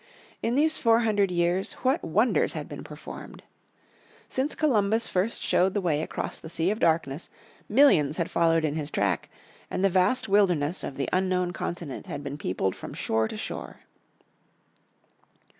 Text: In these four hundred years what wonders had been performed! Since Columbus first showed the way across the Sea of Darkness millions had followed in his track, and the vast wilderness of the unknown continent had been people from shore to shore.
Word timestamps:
In 0.41 0.55
these 0.55 0.79
four 0.79 1.01
hundred 1.01 1.29
years 1.29 1.73
what 1.83 2.03
wonders 2.03 2.53
had 2.53 2.67
been 2.67 2.83
performed! 2.83 3.43
Since 4.29 4.55
Columbus 4.55 5.07
first 5.07 5.43
showed 5.43 5.75
the 5.75 5.79
way 5.79 6.01
across 6.01 6.39
the 6.39 6.49
Sea 6.49 6.71
of 6.71 6.79
Darkness 6.79 7.29
millions 7.69 8.17
had 8.17 8.31
followed 8.31 8.65
in 8.65 8.73
his 8.73 8.89
track, 8.89 9.29
and 9.69 9.85
the 9.85 9.89
vast 9.89 10.27
wilderness 10.27 10.83
of 10.83 10.97
the 10.97 11.07
unknown 11.13 11.53
continent 11.53 12.07
had 12.07 12.23
been 12.23 12.39
people 12.39 12.71
from 12.71 12.95
shore 12.95 13.27
to 13.27 13.37
shore. 13.37 13.81